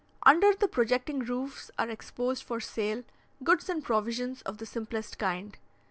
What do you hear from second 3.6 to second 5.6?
and provisions of the simplest kind.